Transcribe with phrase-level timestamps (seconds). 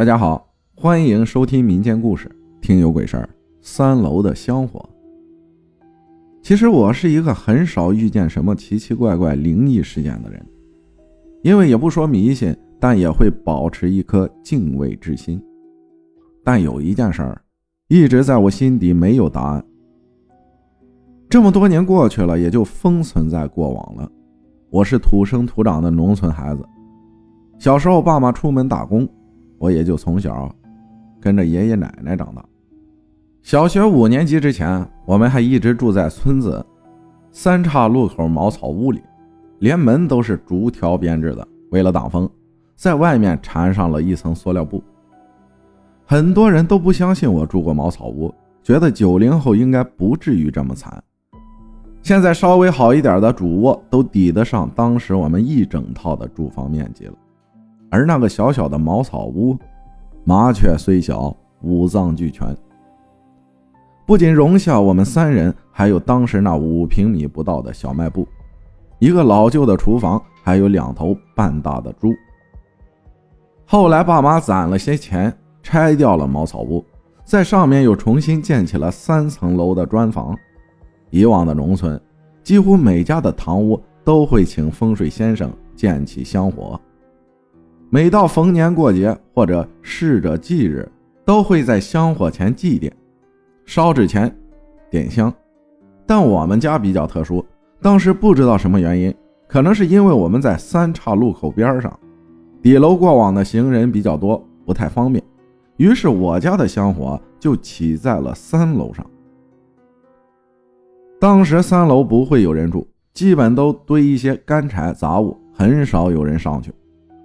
[0.00, 3.28] 大家好，欢迎收听民间故事，听有鬼事儿。
[3.60, 4.88] 三楼的香火。
[6.42, 10.42] 其实我是一个很少遇见什么奇奇怪怪灵异事件的人，
[11.42, 15.38] 因为也不说迷信，但也会保持一颗敬畏之心。
[16.42, 17.38] 但有一件事儿，
[17.88, 19.62] 一直在我心底没有答案。
[21.28, 24.10] 这么多年过去了，也就封存在过往了。
[24.70, 26.66] 我是土生土长的农村孩子，
[27.58, 29.06] 小时候爸妈出门打工，
[29.60, 30.50] 我也就从小
[31.20, 32.42] 跟着爷爷奶奶长大。
[33.42, 36.64] 小学五年级之前，我们还一直住在村子
[37.30, 39.02] 三岔路口茅草屋里，
[39.58, 41.46] 连门都是竹条编制的。
[41.70, 42.28] 为了挡风，
[42.74, 44.82] 在外面缠上了一层塑料布。
[46.06, 51.02] 很多人都不相信我住过茅草屋，觉得九零后应该不至于这么惨。
[52.02, 57.12] 现在稍微好一点的主卧都抵得上当时我们一整套的住房面积了，
[57.90, 59.58] 而那个小小的茅草屋，
[60.24, 62.56] 麻雀虽小，五脏俱全。
[64.06, 68.26] 不仅容下我们三人，还有当时那五平米不到的小卖部，
[68.98, 72.12] 一个老旧的厨房，还有两头半大的猪。
[73.66, 75.32] 后来爸妈攒了些钱，
[75.62, 76.84] 拆掉了茅草屋，
[77.24, 80.36] 在上面又重新建起了三层楼的砖房。
[81.10, 82.00] 以往的农村，
[82.42, 86.80] 几乎每家的堂屋都会请风水先生建起香火，
[87.92, 90.88] 每到逢年过节或者逝者忌日，
[91.24, 92.88] 都会在香火前祭奠。
[93.66, 94.32] 烧纸钱，
[94.88, 95.32] 点香，
[96.06, 97.44] 但我们家比较特殊，
[97.82, 99.12] 当时不知道什么原因，
[99.48, 101.98] 可能是因为我们在三岔路口边上，
[102.62, 105.20] 底楼过往的行人比较多，不太方便，
[105.76, 109.04] 于是我家的香火就起在了三楼上。
[111.18, 116.72] 当时三楼不会有人住，基本都堆一些干柴杂物，很少有人上去，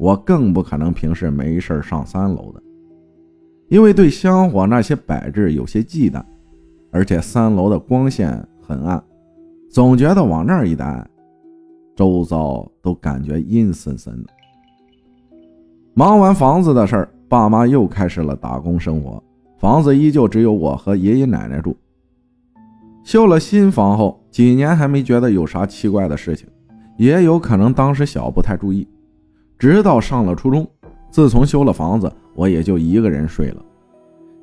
[0.00, 2.62] 我更不可能平时没事上三楼的。
[3.68, 6.24] 因为对香火那些摆置有些忌惮，
[6.90, 9.04] 而且三楼的光线很暗，
[9.70, 11.06] 总觉得往那儿一待，
[11.94, 14.30] 周遭都感觉阴森森的。
[15.92, 19.22] 忙完房子的事儿，爸妈又开始了打工生活，
[19.58, 21.76] 房子依旧只有我和爷爷奶奶住。
[23.04, 26.48] 修了新房后，几年还没觉得有啥奇怪的事情，
[26.96, 28.88] 也有可能当时小不太注意，
[29.60, 30.66] 直到上了初中。
[31.10, 33.62] 自从修了房子，我也就一个人睡了。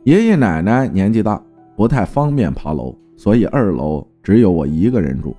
[0.03, 1.41] 爷爷奶奶年纪大，
[1.75, 5.35] 不太方便爬楼，所以二楼只有我一个人住。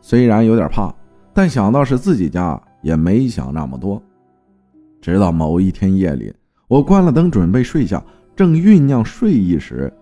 [0.00, 0.94] 虽然有点怕，
[1.32, 4.00] 但想到是自己家，也没想那么多。
[5.00, 6.32] 直到某一天夜里，
[6.68, 8.00] 我关了灯准备睡下，
[8.36, 9.92] 正酝酿睡意时，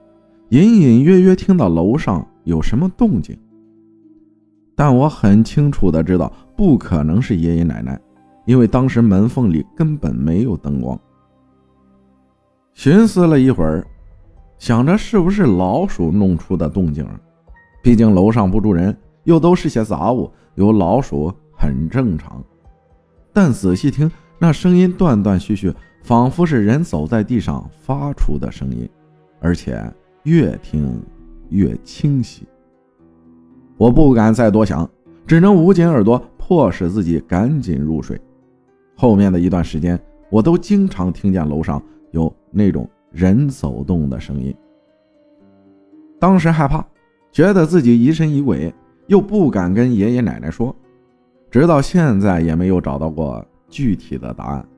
[0.50, 3.38] 隐隐约约听到楼上有什么动静。
[4.74, 7.98] 但我很清楚的知道，不可能是爷爷奶奶。
[8.44, 10.98] 因为当时门缝里根本没有灯光。
[12.72, 13.86] 寻思了一会儿，
[14.58, 17.06] 想着是不是老鼠弄出的动静，
[17.82, 22.42] 毕竟楼上不住人，又都是些杂物，有老鼠很正常。
[23.32, 28.88] 但仔细听，那声音断断续续，仿佛是人走在地上发出的声音，
[29.40, 29.82] 而且
[30.22, 31.00] 越听
[31.50, 32.46] 越清晰。
[33.76, 34.88] 我不敢再多想，
[35.26, 38.20] 只能捂紧耳朵，迫使自己赶紧入睡。
[39.00, 44.54] 后面的一段时间，我都经常听见楼上有那种人走动的声音。
[46.18, 46.84] 当时害怕，
[47.32, 48.70] 觉得自己疑神疑鬼，
[49.06, 50.76] 又不敢跟爷爷奶奶说，
[51.50, 54.68] 直到现在也没有找到过具体的答案。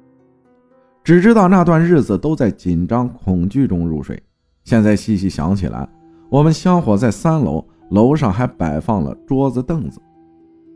[1.03, 4.23] 只知道那段日子都在紧张恐惧中入睡。
[4.63, 5.89] 现在细细想起来，
[6.31, 10.01] 我们香火在三楼，楼上还摆放了桌子凳子，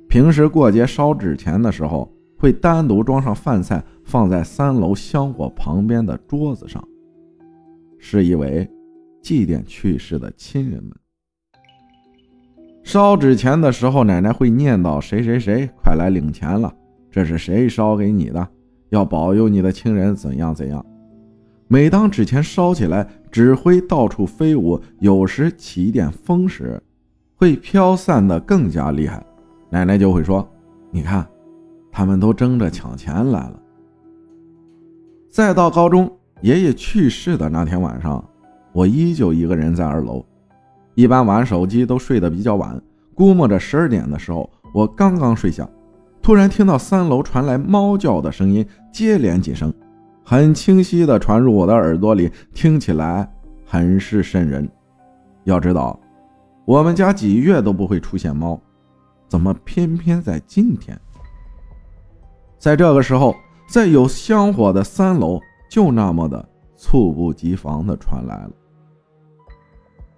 [0.08, 2.10] 平时过节烧纸钱的时候。
[2.38, 6.86] 会单独装上饭菜，放在三楼香火旁边的桌子上，
[7.98, 8.68] 是以为
[9.22, 10.92] 祭奠去世的亲人们。
[12.82, 16.72] 烧纸钱的时候，奶奶会念叨：“谁谁谁，快来领钱了，
[17.10, 18.48] 这是谁烧给你的？
[18.90, 20.84] 要保佑你的亲人怎样怎样。”
[21.68, 26.80] 每当纸钱烧起来，纸灰到处飞舞，有时起一点风时，
[27.34, 29.24] 会飘散的更加厉害。
[29.68, 30.48] 奶奶就会说
[30.92, 31.26] ：“你看。”
[31.96, 33.58] 他们都争着抢钱来了。
[35.30, 38.22] 再到高中，爷爷去世的那天晚上，
[38.74, 40.22] 我依旧一个人在二楼。
[40.94, 42.78] 一般玩手机都睡得比较晚，
[43.14, 45.66] 估摸着十二点的时候，我刚刚睡下，
[46.20, 49.72] 突然听到三楼传来猫叫的声音，接连几声，
[50.22, 53.26] 很清晰的传入我的耳朵里，听起来
[53.64, 54.68] 很是瘆人。
[55.44, 55.98] 要知道，
[56.66, 58.60] 我们家几月都不会出现猫，
[59.28, 61.00] 怎么偏偏在今天？
[62.66, 63.32] 在这个时候，
[63.68, 65.40] 在有香火的三楼，
[65.70, 68.50] 就那么的猝不及防的传来了。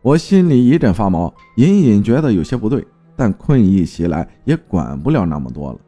[0.01, 2.83] 我心里一阵发毛，隐隐觉得有些不对，
[3.15, 5.79] 但困意袭来，也管不了那么多了。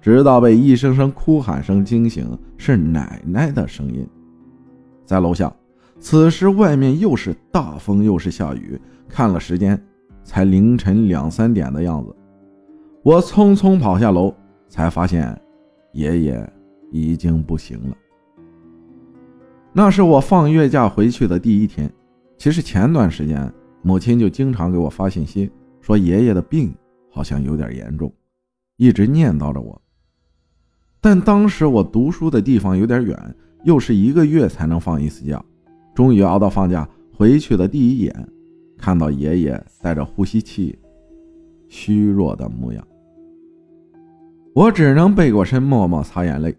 [0.00, 4.04] 直到被一声声哭喊声惊醒，是奶奶的声音，
[5.06, 5.54] 在楼下。
[6.00, 8.76] 此时外面又是大风又是下雨，
[9.08, 9.80] 看了时间，
[10.24, 12.12] 才凌晨两三点的样子。
[13.04, 14.34] 我匆匆跑下楼，
[14.68, 15.40] 才发现
[15.92, 16.52] 爷爷
[16.90, 17.96] 已经不行了。
[19.72, 21.90] 那是我放月假回去的第一天。
[22.36, 23.52] 其实前段时间，
[23.82, 25.50] 母亲就经常给我发信息，
[25.80, 26.74] 说爷爷的病
[27.10, 28.12] 好像有点严重，
[28.76, 29.80] 一直念叨着我。
[31.00, 35.42] 但当时我读书的地方有点远，又是一个月才能放一次假，
[35.94, 38.28] 终于熬到放假回去的第一眼，
[38.78, 40.78] 看到爷爷带着呼吸器，
[41.68, 42.86] 虚弱的模样，
[44.54, 46.54] 我只能背过身默默擦眼泪。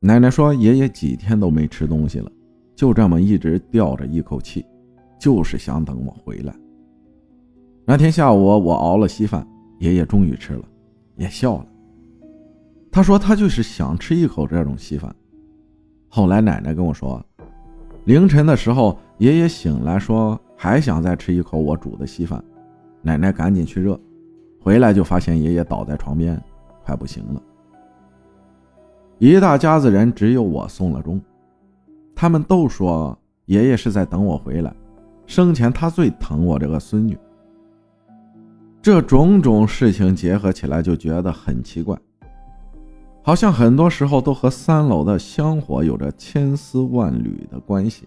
[0.00, 2.30] 奶奶说，爷爷几天都没吃东西了，
[2.74, 4.64] 就这么一直吊着一口气。
[5.18, 6.54] 就是想等我回来。
[7.86, 9.46] 那天下午，我熬了稀饭，
[9.78, 10.62] 爷爷终于吃了，
[11.16, 11.66] 也笑了。
[12.92, 15.12] 他说他就是想吃一口这种稀饭。
[16.06, 17.24] 后来奶奶跟我说，
[18.04, 22.44] 凌晨的时候，爷爷醒来说还想再吃一口我煮的稀饭，
[23.00, 23.98] 奶奶赶紧去热，
[24.60, 26.40] 回来就发现爷爷倒在床边，
[26.86, 27.42] 快不行了。
[29.18, 31.20] 一大家子人只有我送了终，
[32.14, 34.72] 他们都说爷爷是在等我回来。
[35.26, 37.18] 生前他最疼我这个孙女，
[38.80, 41.98] 这种种事情结合起来就觉得很奇怪，
[43.22, 48.06] 好像很多时候都和三楼的香火有着千丝万缕的关系。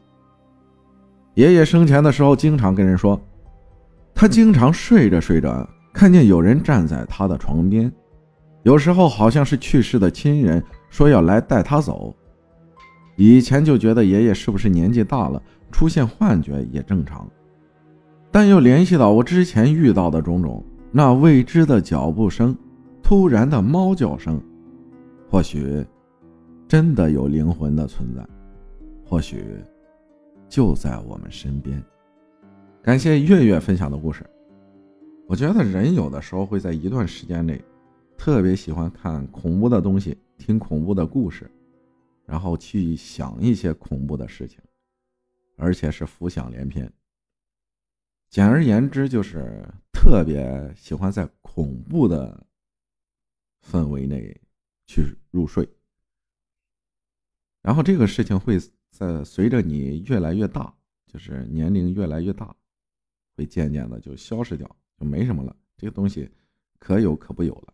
[1.34, 3.20] 爷爷生前的时候经常跟人说，
[4.14, 7.92] 他经常睡着睡着看见有人站在他的床边，
[8.64, 12.16] 有时候好像是去世的亲人说要来带他走。
[13.16, 15.42] 以前就觉得爷爷是不是年纪大了？
[15.72, 17.30] 出现幻觉也正常，
[18.32, 22.58] 但又联系到我之前遇到的种种，那未知的脚步声，
[23.04, 24.42] 突然的猫叫声，
[25.30, 25.86] 或许
[26.68, 28.26] 真的有灵魂的存在，
[29.06, 29.46] 或许
[30.48, 31.80] 就在我们身边。
[32.82, 34.26] 感谢月月分享的故事。
[35.28, 37.62] 我觉得人有的时候会在一段时间内，
[38.19, 41.50] 特别喜欢看恐怖的东西，听恐怖的故事，
[42.25, 44.60] 然后去想一些恐怖的事情。
[45.56, 46.92] 而且是浮想联翩。
[48.30, 52.45] 简而言之，就是特别喜欢在恐怖的
[53.66, 54.33] 氛围内
[54.86, 55.68] 去入睡。
[57.62, 58.57] 然后这个事情会
[58.89, 60.74] 在随着你越来越大，
[61.07, 62.56] 就是年龄越来越大，
[63.36, 65.56] 会渐渐的就消失掉，就没什么了。
[65.75, 66.30] 这个东西
[66.80, 67.74] 可有可不有了。